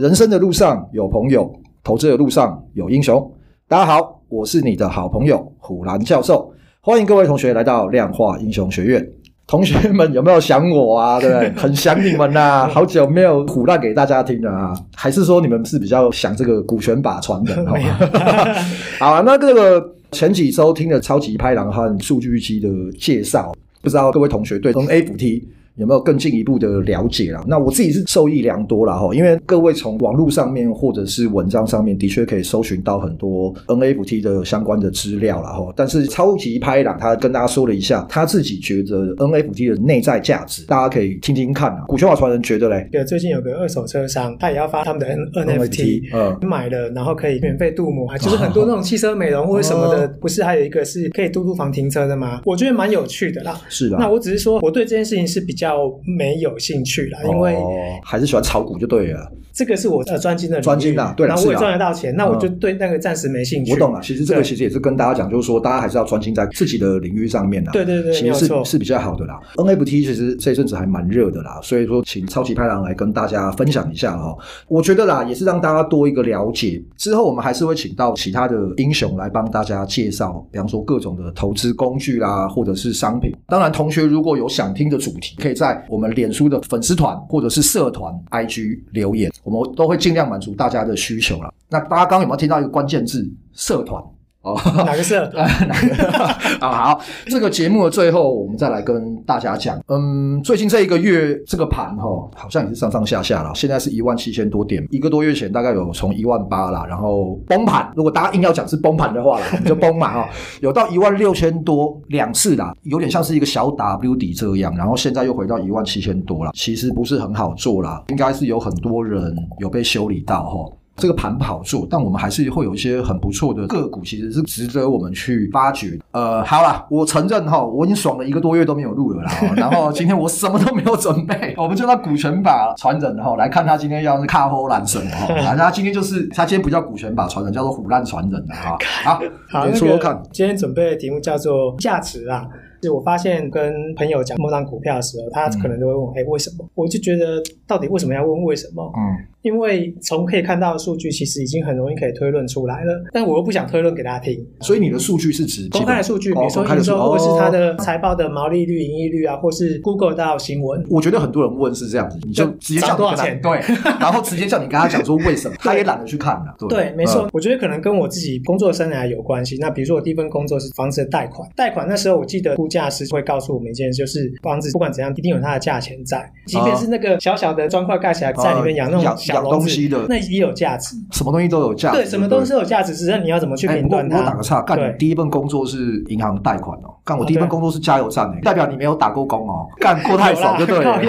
[0.00, 1.52] 人生的路上有朋友，
[1.84, 3.30] 投资的路上有英雄。
[3.68, 6.50] 大家好，我是你的好朋友虎兰教授，
[6.80, 9.06] 欢迎各位同学来到量化英雄学院。
[9.46, 11.20] 同学们有没有想我啊？
[11.20, 11.52] 对不对？
[11.52, 14.72] 很想你们呐、啊，好久没有虎烂给大家听了啊！
[14.96, 17.66] 还是说你们是比较想这个股权把传人？
[18.98, 25.42] 好啊，那这个前几周听了超级拍狼和数据机的介绍，不知道各位同学对 NFT
[25.80, 27.42] 有没有更进一步的了解啦？
[27.48, 35.72] 那我自己是受益良多啦哈，因为各位从网络上面或者是文章上面的确可以搜寻到很多 NFT 的相关的资料啦哈。
[35.74, 41.84] 但是超级拍档他跟大家说了一下他自己觉得 NFT 的内在价值，大家可以听听看啊。
[41.88, 45.06] 股权法传人觉得嘞，对，最近有个二手车商，他也要发他们的
[45.46, 52.42] NFT，嗯，买了然后可以免费镀膜，就是很多那种汽车美容或者什么的，不是还有一个是可以镀镀房停车的吗？
[52.44, 53.58] 我觉得蛮有趣的啦。
[53.70, 55.69] 是的，那我只是说我对这件事情是比较。
[55.70, 57.70] 较没有兴趣啦，因为、哦、
[58.02, 59.32] 还是喜欢炒股就对了。
[59.52, 63.72] 这个是我呃专精的专精的，对，然后我也赚得到钱，那我就对那个暂时没兴趣。
[63.72, 67.70] 我懂了，其实这个其实也是跟大家讲，就是说大家还是要专心在自己的领域上面的。
[67.72, 69.38] 对对对，其实是是比较好的啦。
[69.56, 74.34] NFT 其实这一阵子还蛮热的啦，所以说请超级拍郎来跟大家分享一下哈。
[74.68, 76.82] 我觉得啦，也是让大家多一个了解。
[76.96, 83.34] 之后我们还是会请到其他的英雄来帮大家介绍，比方说各种的投资工具啦，或者是商品。
[83.48, 91.52] 当然，同学如果有想听的主题，可以在我们脸书的粉丝团或者是社团 IG 留言，我们都会尽量满足大家的需求了。
[91.68, 93.30] 那大家刚刚有没有听到一个关键字？
[93.52, 94.02] 社团。
[94.42, 95.28] 哦， 哪个社？
[95.34, 96.66] 哪个？
[96.66, 99.78] 啊， 好，这个节目的最后，我们再来跟大家讲。
[99.88, 103.50] 嗯，最近这一个月，这个盘哈，好像也是上上下下了。
[103.54, 107.92] 现在是一万七千多点，一个多月前大概有从一万八啦，然后崩盘。
[107.94, 110.28] 如果大家硬要讲是崩盘的话啦，我们就崩嘛哈。
[110.60, 116.50] 有到一万六千多两次啦，有点像是一个小 W 底这样，然后现在又回到一万七千多了。
[116.54, 120.72] 其实不是很好做啦，应该是有很多人有被修理到哈。
[121.00, 125.98] 这个盘不好做，但我们还是会有一些很不错的个股，其实是值得我们去发掘。
[126.12, 129.32] 呃，好啦，我承认哈，我已经爽了一个多月都没有录了啦。
[129.56, 135.34] 然后今天我什么都没有准备， 我们就让股权法传人哈来看他今天要是卡后烂什么哈。
[135.56, 138.76] 他今天就是他今天不叫股权法传人，叫做虎烂传人的哈。
[139.04, 142.46] 好，好，你说说看，今天准备的题目叫做价值啊。
[142.82, 146.68] 是我发现跟朋友讲某档股票的时候，他可能都会问：哎、嗯，为什么？
[146.74, 148.92] 我就觉得，到底为什么要问为什么？
[148.96, 149.26] 嗯。
[149.42, 154.38] 因为从可以看到的数据，其实已经很容易可以推论出来了，但我又不想推论给大家听。
[154.60, 160.84] 所以你的数据是指公开的数据，比如说营收，或是它的财报的毛利率、盈利率啊，或是 Google 到新闻。
[160.90, 163.52] 我觉得很多人问是这样子，你就直接讲多少钱，对，
[163.98, 166.54] 然后直接叫你跟他讲说为什么， 他也懒得去看了。
[166.58, 169.56] 对，对，没错，我觉得可能跟我自己工作生涯有关系。
[169.58, 180.06] 那比如说我第一份工作是房子的贷款，贷款那时候我记得估价师会告诉我们一件事，就是房子不管怎样一定有它的价钱在，即便是那个小小的砖块盖起来，在里面养那种小东西的。
[180.08, 181.96] 那也有价值，什么东西都有价值。
[181.96, 184.18] 对，什么东西都有价值，只是你要怎么去评断它。
[184.18, 186.94] 我打个岔，干，你第一份工作是银行贷款哦。
[187.04, 189.66] 干，我第一份工作是加油站诶，代表你没有打过工哦。
[189.80, 191.00] 干过太爽就对了。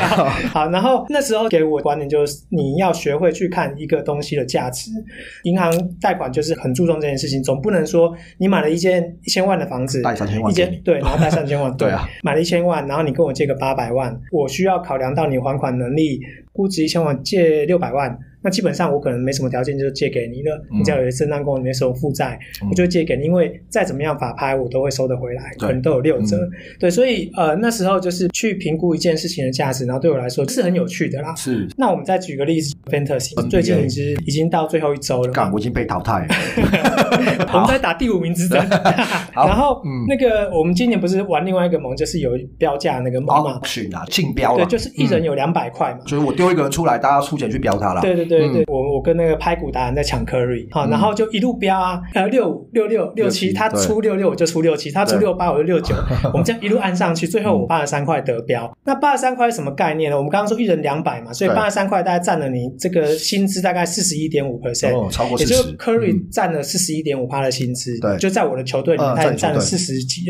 [0.51, 4.91] 好，然后那时候给我观念就是，你要学会去看一个东西的价值。
[5.44, 16.22] 银行贷款就是很注重这件事情，总不能说你买了一间一千万的房子，贷三千万，一间对，然后贷三千万，对啊，买了一千万，然后你跟我借个八百万，我需要考量到你还款能力，
[16.53, 18.17] 估值一千万，借六百万。
[18.41, 20.62] 那基本上我可能没什么条件，就借给你了。
[20.72, 23.25] 你只要有正当工，里面收负债，嗯、我就借给你。
[23.25, 26.38] 因为再怎么样法拍，我都会收得回来，可能都有六折。
[26.38, 31.35] 嗯、对，所以呃那时候就是去评估一件事情的价值，然后对我来说是很有趣的啦。
[31.35, 31.68] 是。
[31.78, 35.31] 那我们再举个例子，Fantasy、嗯、最近已经已经到最后一周了。
[35.31, 36.35] 干，我已经被淘汰了。
[37.53, 38.57] 我们在打第五名之争。
[39.34, 43.59] 然后、嗯、那个我们今年不是玩另外一个盟，就是有标价那个盟嘛？
[43.63, 44.57] 是啊，竞标。
[44.57, 46.00] 对，就是一人有两百块嘛。
[46.07, 48.01] 所以我丢一个人出来，大家出钱去标他了。
[48.01, 55.94] 对对对对，我我跟那个拍股达人在抢 Curry，好，然后就一路飙啊，呃，六五六六六七，他出六六我就出六七，他出六八我就六九，
[56.31, 58.72] 我们这样一路按上去，最后我八十三块得标。
[58.86, 60.18] 那八十三块是什么概念呢？
[60.18, 70.22] 我们刚刚说一人两百嘛，所以八十三块大概占了你这个薪资大概四十一点五 percent，超过也就是 Curry 占了四十一点五趴的薪资，对，就在我的球队里面，他也占了四十几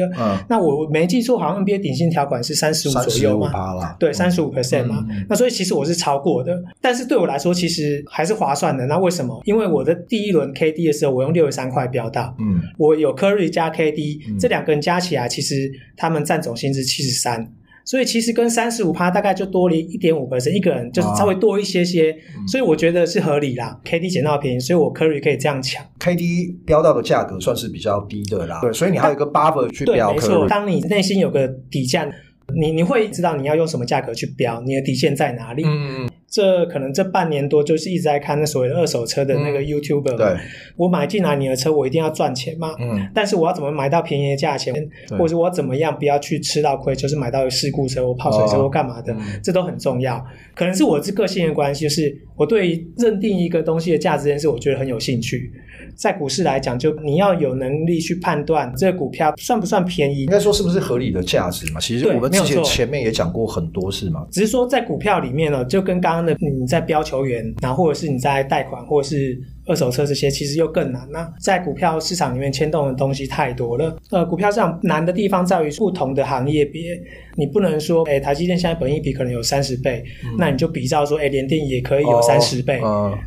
[0.47, 5.05] 那我没记错，好像 NBA 顶薪条款是三十五左右嘛，对，三十五 percent 嘛。
[5.29, 8.85] 那所以其实我是超过的，但是对我来说其实还是划算的。
[8.85, 9.41] 那为什么？
[9.45, 17.51] 因为我的第一轮 KD 的时候，我用六十三块标到，嗯，我有 Curry 加 KD，嗯，这两个人加起来，其实他们占总薪资七十三，
[17.85, 23.79] 所以其实跟三十五趴大概就多了一点五 percent，一个人就是稍微多一些些，啊，所以我觉得是合理啦。
[23.83, 25.83] KD 捡到便宜，所以我 Curry 可以这样抢。
[25.99, 30.13] KD 标到的价格算是比较低的啦，对，所以你还有一个 buffer 去标。
[30.13, 32.09] 对，没错，当你内心有个底价，
[32.55, 35.63] 你你会知道你要用什么价格去标，你的底线在哪里？
[35.65, 36.09] 嗯。
[36.31, 40.37] 这可能这半年多就是一直在看那所谓的二手车的那个 YouTuber，、嗯、对，
[40.77, 44.73] 我买进来你的车，我一定要赚钱嘛，嗯，但是我要怎么买到便宜的价钱，
[45.19, 50.25] 或者我怎么样不要去吃到亏，就是买到事故车或泡水车或干嘛的，哦、这都很重要。
[50.55, 55.51] 可能是我这个性的关系，就是我对认定一个东西的价值这件事，我觉得很有兴趣。
[55.93, 61.81] 在股市来讲，就你要有能力去判断这个股票算不算便宜，应该说是不是合理的价值嘛？
[61.81, 69.41] 其实我们之前前面也讲过很多次嘛，只是说在股票里面呢，就跟刚刚的你在标球员，然后或者是你在贷款，或者是。
[69.65, 71.07] 二手车这些其实又更难。
[71.11, 73.95] 那在股票市场里面牵动的东西太多了。
[74.09, 76.99] 呃，股票市场难的地方在于不同的行业别，
[77.35, 82.81] 你不能说，哎，台积电现在本益比可能有三十倍，嗯、那你就比照说，哎，联电也可以有三十倍。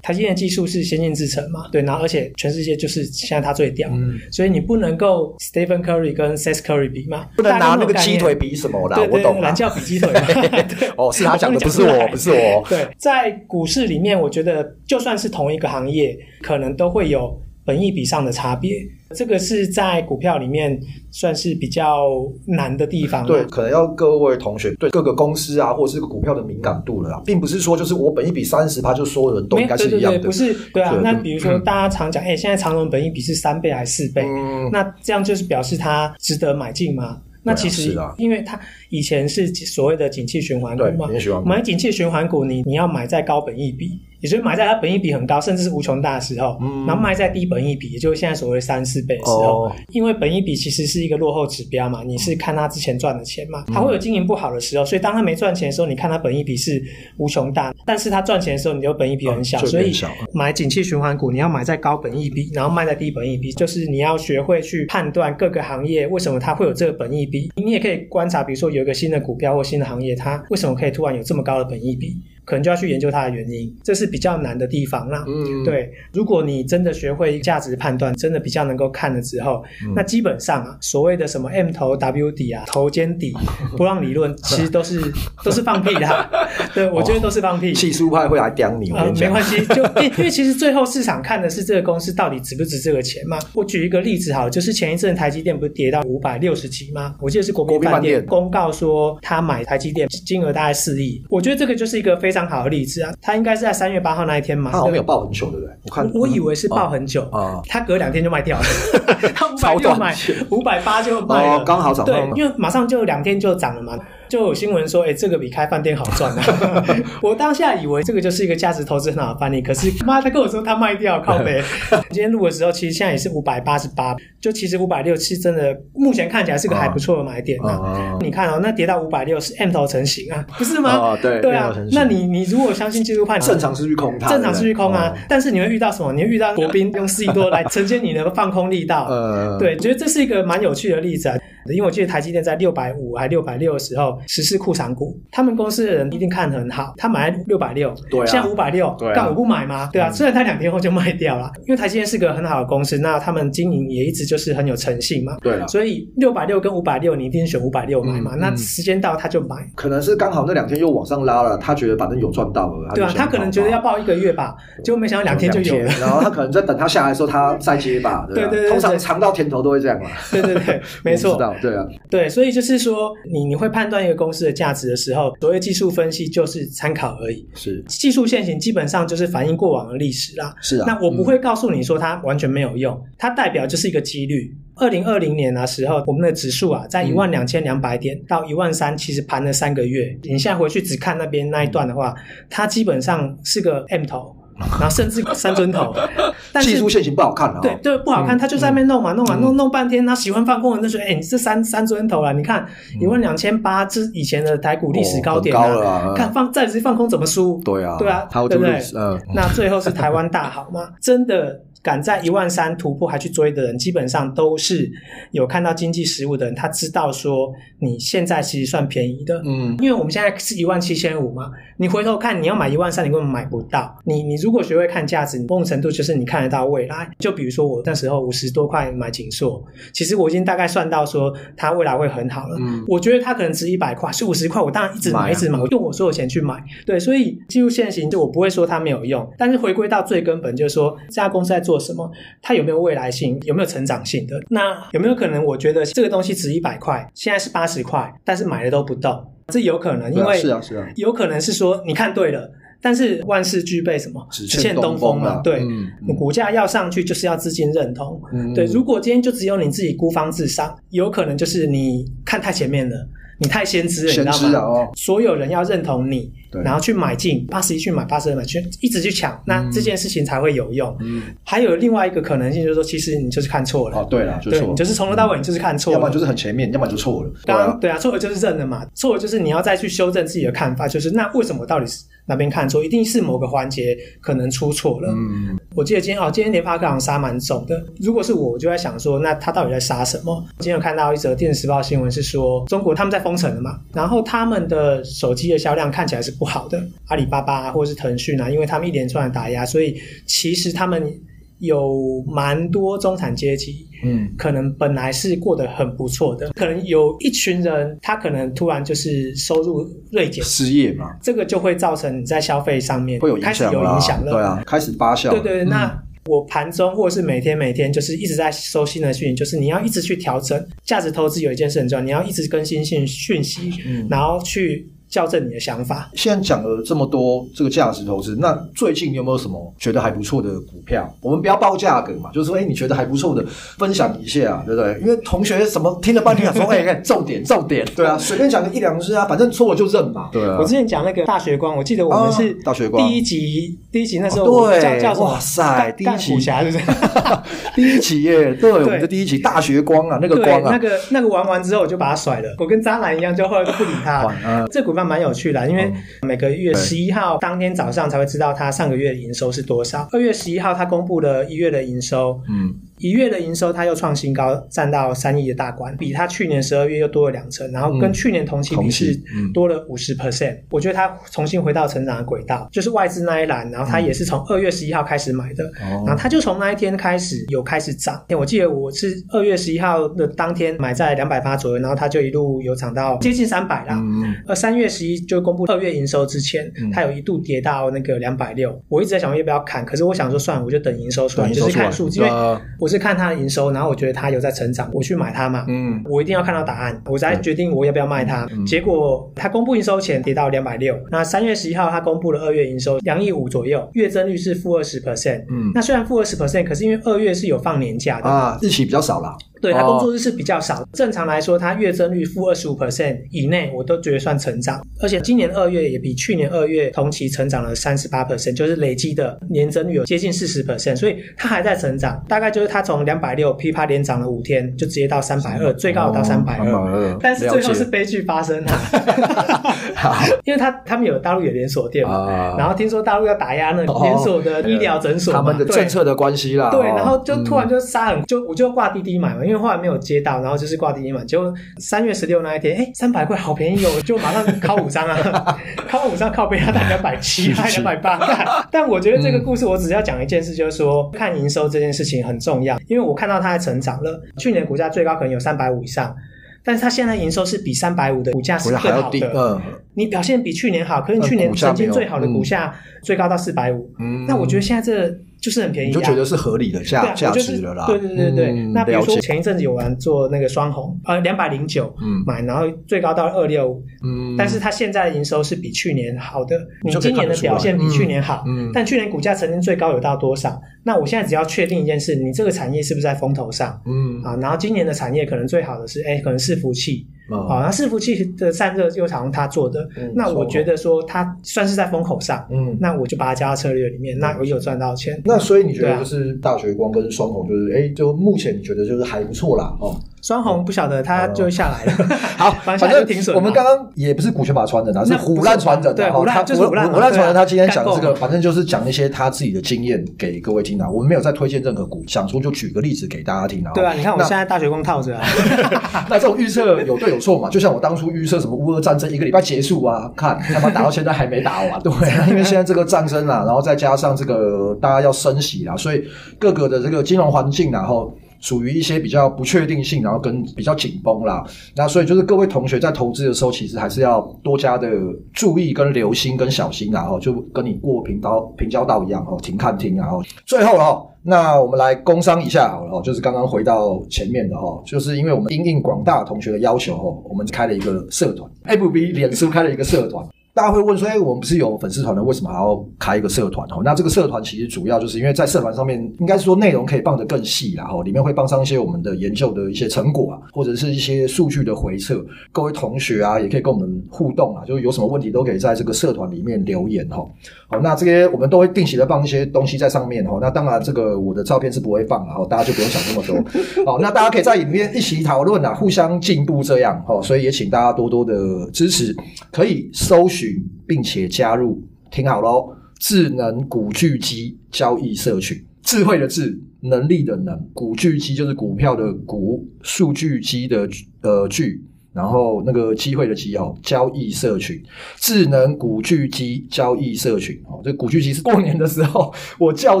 [0.02, 1.68] 台积电技术是先进制程嘛？
[1.72, 7.26] 对，然后而且全世界就是现在它最屌，嗯、所以你不能够 Stephen Curry 跟 Seth Curry 比嘛？
[7.36, 9.38] 不能拿那个鸡腿比什么的，我懂。
[9.40, 10.20] 蓝教比鸡腿嘛。
[10.26, 12.64] 对哦，是他讲的，不是我，不是我。
[12.68, 17.08] 对，在股市里面，我觉得就算是同一个行业，可能都会。
[17.08, 17.34] 有
[17.64, 18.76] 本益比上的差别，
[19.14, 20.78] 这个是在股票里面
[21.10, 22.10] 算是比较
[22.46, 23.26] 难的地方。
[23.26, 30.18] 对，可能要各位同学对各个公司啊，或者是股票的敏感度了啦，并不是说就是我本一比三十趴，就所有人都应该是一样的。
[30.18, 30.92] 对对对，不是，对啊。
[30.92, 34.20] 对那比如说大家常讲，哎、嗯，现在长隆本一比是三倍还是四倍？
[34.26, 37.22] 嗯、那这样就是表示它值得买进吗？
[37.42, 38.60] 那其实，因为它
[38.90, 41.08] 以前是所谓的景气循环股嘛，
[41.46, 43.98] 买景气循环股，你你要买在高本益比。
[44.20, 56.82] 也就是买在它本益比很高，甚至是无穷大的时候，嗯、然后卖在低本益比，也就是现在所谓三四倍的时候，哦、因为本益比其实是一个落后指标嘛，你是看它之前赚的钱嘛，它会有经营不好的时候，所以当它没赚钱的时候，你看它本益比是
[57.18, 59.92] 无穷大，但是它赚钱的时候，你就本益比很小，哦、所以
[60.32, 72.16] 买景气循环股，你要买在高本益比，然后卖在低本益比，就是你要学会去判断各个行业为什么它会有这个本益比，你也可以观察，比如说有一个新的股票或新的行业，它为什么可以突然有这么高的本益比。
[72.48, 75.22] 可能就要去研究它的原因，这是比较难的地方啦。
[75.28, 83.34] 嗯，对，如果你真的学会价值判断，真的比较能够看了之后，嗯、那基本上啊，所谓的什么 M 头 W 底啊，头肩底
[83.76, 84.98] 波浪理论，其实都是
[85.44, 86.30] 都是放屁的。
[86.74, 87.74] 对，我觉得都是放屁。
[87.74, 93.38] 技术派会来刁你，呃，没关系，就因因为其实最后市场看的是这个公司到底值不值这个钱嘛。
[93.52, 97.14] 我举一个例子好了，就是前一阵台积电不是跌到五百六十几吗？
[97.20, 102.37] 我记得是国民饭店公告说他买台积电金额大概四亿，我觉得这个就是一个非常。
[102.38, 105.74] 非常好的例子啊，他应该是在三月八号那一天嘛，他好像没有报很久，对不对？
[105.82, 108.64] 我看，我以为是报很久啊，他隔两天就卖掉了，
[109.34, 110.16] 他五百六买，
[110.50, 112.06] 五百八就卖了，刚好涨。
[112.06, 113.98] 对，因为马上就两天就涨了嘛。
[114.28, 116.84] 就有新闻说，哎、欸，这个比开饭店好赚啊！
[117.22, 121.62] 我当下以为这个就是一个价值投资很好的范例，可是妈，他跟我说他卖掉，靠北。
[122.10, 127.70] 今天录的时候，其实现在也是五百八十八，就其实五百六是真的，目前看起来是个还不错的买点啊。
[127.72, 130.90] 啊你看哦，那跌到五百六是 M 头成型啊，不是吗？
[130.90, 135.14] 啊对对啊，那你你如果相信技术判断，正常是去空它，正常是去空啊。
[135.28, 136.12] 但是你会遇到什么？
[136.12, 139.06] 你会遇到国宾用四亿多来承接你的放空力道。
[139.08, 141.36] 呃，对，觉得这是一个蛮有趣的例子啊。
[141.74, 149.88] 因为我记得台积电在六百五还六百六的时候实施库藏股，他们公司的人一定看很好，他买六百六，对啊，现在五百六，对啊，干我不买吗？
[149.92, 164.54] 对啊，虽然他两天后就卖掉了，因为台积电是个很好的公司，那他们经营也一直就是很有诚信嘛，对了，所以六百六跟五百六你一定选五百六买嘛，那时间到他就买，可能是刚好那两天又往上拉了，他觉得反正有赚到了，对啊，他可能觉得要报一个月吧，
[164.84, 172.28] 结果没想到两天就有了，然后他可能在等他下来的时候他再接吧， 对对对，通常尝到甜头都会这样嘛，对对对， 没错，对啊，对。
[172.28, 177.46] 所以就是说，你你会判断一个公司的价值的时候，所谓技术分析就是参考而已。
[177.54, 180.54] 是技术线型基本上就是反映过往的历史啦。
[180.60, 184.54] 是啊，那我不会告诉你说它完全没有用，嗯、它代表就是一个几率。
[184.80, 190.16] 二零二零年的时候，我们的指数啊，在一万两千两百点到一万三，其实盘了三个月。
[190.22, 192.14] 你现在回去只看那边那一段的话，
[192.48, 194.36] 它基本上是个 M 头。
[194.58, 195.94] 然后甚至三尊头，
[196.52, 197.60] 但是技术线型不好看啊。
[197.62, 200.04] 对对，不好看，他就在那边弄嘛，弄嘛，弄弄半天。
[200.06, 202.66] 他喜欢放空的人就说：“哎，你这三三尊头了，你看
[203.00, 207.60] 一万两千八，这以前的台股历史高点啊，看放再直接放空怎么输？
[207.64, 208.80] 对啊，对啊，对不对？
[208.96, 210.88] 嗯，那最后是台湾大好吗？
[211.00, 214.90] 真的。”敢在一万三突破还去追的人，基本上都是
[215.30, 216.54] 有看到经济实物的人。
[216.54, 221.50] 他知道说你现在其实算便宜的，嗯，因为我们现在是一万七千五嘛。
[221.78, 223.96] 你回头看，你要买一万三，你根本买不到。
[224.04, 227.08] 你你如果学会看价值，某种程度就是你看得到未来。
[227.18, 229.64] 就比如说我那时候五十多块买景硕，
[229.94, 232.58] 其实我已经大概算到说它未来会很好了。
[232.60, 236.62] 嗯，我觉得它可能值一百块，是五十块，我当然一直买，一直买，我用我所有钱去买。
[236.84, 242.10] 对，所以进入现行就我不会说它没有用，但是回归到最根本，就是说这家公司在做什么？
[242.42, 243.38] 它有没有未来性？
[243.44, 244.34] 有没有成长性的？
[244.48, 245.44] 那有没有可能？
[245.44, 252.50] 我觉得这个东西值一百块，现在是八十块，但是买的都不动，这有可能，因为是啊是啊，有可能是说你看对了，
[252.82, 254.26] 但是万事俱备什么？
[254.30, 255.40] 只欠东风嘛。
[255.42, 258.20] 对，嗯、股价要上去就是要资金认同。
[258.32, 263.08] 嗯、对，如果今天就只有你自己孤芳自赏，有可能就是你看太前面了。
[263.40, 264.80] 你太先知了，知你知道吗？
[264.80, 270.96] 哦、所有人要认同你，对然后去买进八十一去买八十二买去，一直去抢，嗯、那这件事情才会有用。
[271.00, 273.98] 嗯，还有另外一个可能性就是说，其实你就是看错了。
[273.98, 277.30] 哦，对了，就错，对，就是从头到尾你就是看错了，要么就是很前面，要么就错了。
[277.44, 282.04] 当然，对啊，错了就是认了嘛，错了就是你要再去修正自己的看法，就是那为什么到底是？
[282.28, 285.08] 哪边看错，一定是某个环节可能出错了。
[285.16, 287.82] 嗯，我记得今天哦，今天联发科好像杀蛮重的。
[288.00, 290.44] 如果是我，我就在想说，那他到底在杀什么？
[290.58, 296.82] 今天有看到一则《电子时报》新闻，是说中国他们在封城了嘛，然后他们的手机的销量看起来是不好的。
[297.06, 301.12] 阿里巴巴或者是腾讯啊，因为他们一连串的打压，所以其实他们。
[301.60, 315.30] 有蛮多中产阶级，嗯，可能本来是过得很不错的，可能有一群人，他可能突然就是收入锐减，失业嘛，这个就会造成你在消费上面会有影响，开始有影响了，对啊，开始发酵。
[315.30, 324.88] 对对对，嗯、那我盘中或者是每天每天就是一直在收新的讯息，就是你要一直去调整价值投资，有一件事很重要，你要一直更新讯讯息，嗯，然后去。
[325.08, 326.10] 校正你的想法。
[326.14, 331.08] 现在讲了这么多这个价值投资，那最近有没有什么觉得还不错的股票？
[331.20, 333.44] 我们不要报价格嘛，就是说，哎，你觉得还不错的，
[333.78, 335.00] 分享一下，对不对？
[335.00, 340.58] 因为同学什么听了半天，说， 哎，看重点，重点，对啊，随便讲个一两只啊，反正错了就认嘛，对啊。
[340.60, 345.26] 我之前讲那个大学光，我记得我们是大学光第一集，第一集那时候叫叫什么？
[345.26, 346.78] 哇塞，第一集是不是？
[347.74, 354.66] 第一集耶，对，我们的第一集大学光啊，那个光啊，那个那个玩完之后我就把它甩了，我跟渣男一样，就后来就不理他。
[354.70, 354.97] 这股。
[354.98, 360.08] 那蛮有趣的，因为每个月十一号当天早上才会知道他上个月的营收是多少。
[360.10, 362.74] 二月十一号他公布了一月的营收，嗯。
[362.98, 369.18] 一月的营收，它又创新高，占到三亿的大关，比它去年十二月又多了两成，然后跟去年同期比是
[369.54, 370.58] 多了五十 percent。
[370.70, 375.64] 我觉得它重新回到成长的轨道，就是外资那一栏，然后它也是从二月十一号开始买的，
[376.04, 378.20] 然后它就从那一天开始有开始涨。
[378.36, 384.02] 我记得我是二月十一号的当天买在两百八左右，然后它就一路有涨到接近三百啦。
[384.46, 388.76] 而三月十一就公布二月营收之前，它有一度跌到那个两百六。
[388.88, 392.32] 我一直在想要不要砍，可是我想说算了，我就等营收出来，就是看数据，因为
[392.80, 392.87] 我。
[392.88, 395.66] 我是看它的营收，然后我觉得它有在成长，我去买它嘛。
[395.68, 398.48] 嗯，我一定要看到答案，我才决定我要不要卖它。
[398.50, 405.44] 嗯、结果它公布营收前跌到两百六，那三月十一号它公布了二月营收两亿五左右，月增率是负二十 percent。
[405.50, 409.36] 嗯，那虽然负二十 percent，可是因为二月是有放年假的啊，日期比较少啦。
[409.60, 414.80] 对，他工作日是比较少，正常来说，他月增率负二十五 percent 以内，我都觉得算成长。
[415.00, 422.22] 而且今年二月也比去年二月同期成长了三十八 percent，就是累积的年增率有接近四十 percent，所以它还在成长。
[422.28, 427.18] 大概就是它从两百六噼啪连涨了五天，就直接到三百二，最高到三百二。
[427.20, 428.72] 但是最后是悲剧发生了，
[430.44, 436.70] 因为他他们有大陆有连锁店嘛，然后听说大陆要打压那连锁的医疗诊所，他们的政策的关系啦。
[436.70, 439.44] 对，然后就突然就杀很，就我就挂滴滴买嘛。
[439.48, 448.68] 因为后来没有接到，然后就是挂第一嘛，结果三月十六那一天，哎，三百块好便宜哦，就马上靠五张啊， 靠五张靠背要打两百七，还两百八。
[448.70, 454.22] 但我觉得这个故事，我只要讲一件事，就是说看营收这件事情很重要，因为我看到它在成长了。
[454.36, 456.14] 去年股价最高可能有三百五以上，
[456.62, 459.32] 但是它现在营收是比三百五的股价是更好的。
[459.34, 459.62] 嗯，
[459.94, 463.90] 你表现比去年好，可是去年曾经最好的股价最高到四百五。
[463.98, 465.18] 嗯，那我觉得现在这。
[465.40, 467.86] 就是很便宜，你就觉得是合理的价价值了啦。
[467.86, 471.94] 对对对对，那比如说前一阵子有人做那个双红，呃，两百零九
[472.26, 480.60] 买，然后最高到二六五，嗯，但是它现在的营收是比去年好的，你今年的表现比去年好，嗯，但去年股价曾经最高有到多少？
[480.84, 483.80] 那我现在只要确定一件事，你这个产业是不是在风头上？
[483.86, 487.06] 嗯，啊，然后今年的产业可能最好的是，哎，可能是服器。
[487.28, 495.20] 好，那伺服器的散热又常他做的，那我觉得说它算是在风口上，嗯，那我就把它加到策略里面，那我有赚到钱。
[495.24, 499.94] 那所以你觉得就是大学光跟双红，就是哎，就目前你觉得就是还不错啦，哦。
[500.22, 501.92] 双红不晓得，他就下来了。
[502.36, 505.94] 好，反正我们刚刚也不是股权法传人，是胡乱传人。
[505.94, 507.34] 对，胡乱就是唬烂传人。
[507.34, 510.88] 他今天讲这个，反正就是讲一些他自己的经验给各位听啊。
[510.88, 513.70] 我们没有在推荐任何股，想说就举个例子给大家听啊。
[513.74, 515.24] 对啊，你看我现在大学光套着啊。
[516.10, 517.48] 那这种预测有对有错嘛？
[517.48, 521.80] 就像我当初预测什么乌俄战争一个礼拜结束啊，看他妈打到现在还没打完。
[521.82, 521.92] 对，
[522.28, 526.04] 因为现在这个战争啊，然后再加上这个大家要升息啊，所以
[526.38, 528.12] 各个的这个金融环境然后。
[528.40, 531.44] 属于一些比较不确定性，然后跟比较紧绷啦，
[531.76, 534.88] 那所以就是各位同学在投资的时候，其实还是要多加的
[535.32, 550.26] 注意跟留心跟小心，然后就跟你过平刀平交道一样哦，停看停，然后最后哦，那我们来工商一下好了哦，就是刚刚回到前面的哦，就是因为我们应应广大同学的要求哦，我们开了一个社团，FB 脸书开了一个社团。
[550.58, 562.26] 大家会问说：“哎，我们不是有粉丝团的，为什么还要开一个社团？”哦，那这个社团其实主要就是因为在社团上面，应该是说内容可以放得更细然后，里面会放上一些我们的研究的一些成果啊，或者是一些数据的回测。
[562.50, 567.24] 各位同学啊，也可以跟我们互动啊，就是有什么问题都可以在这个社团里面留言哈。
[567.70, 570.38] 好，那这些我们都会定期的放一些东西在上面哈。
[570.40, 573.84] 那当然，这个我的照片是不会放了哈，大家就不用想那么多。
[573.84, 577.20] 好，那大家可以在里面一起讨论啊，互相进步这样哈。
[577.20, 578.34] 所以也请大家多多的
[578.72, 579.14] 支持，
[579.52, 580.48] 可以搜寻
[580.86, 590.88] 并且加入，听好喽，智能股巨基交易社群，智慧的智，能力的能，股巨基就是股票的股，数据机的
[591.20, 591.84] 呃巨。
[592.12, 594.82] 然后那个机会的机哦，交易社群，
[595.16, 597.60] 智能古巨基交易社群。
[597.66, 600.00] 哦，这古巨基是过年的时候我叫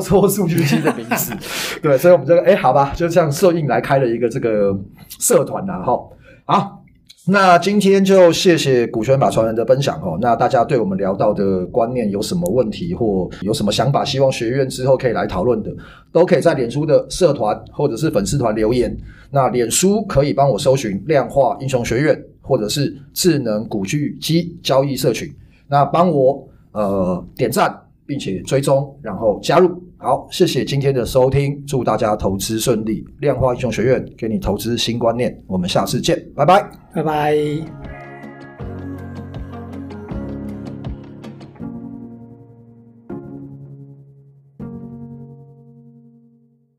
[0.00, 1.32] 错数据机的名字，
[1.82, 4.76] 对，所以我们这个哎，好吧，就这样顺应来开了一个这个
[5.20, 5.98] 社团呐，哈，
[6.44, 6.77] 好，
[7.30, 15.70] 那今天就谢谢股权法传人的分享哦，那大家对我们聊到的观念有什么问题或有什么想法，希望学院之后可以来讨论的，
[16.10, 18.96] 都可以在脸书的社团或者是粉丝团留言。
[19.30, 25.30] 那脸书可以帮我搜寻量化英雄学院，或者是智能股巨基交易社群。
[25.66, 29.70] 那帮我呃点赞，并且追踪，然后加入。
[30.00, 33.04] 好，谢谢今天的收听，祝大家投资顺利。
[33.18, 37.97] 量化英雄学院给你投资新观念，我们下次见，拜拜，拜拜。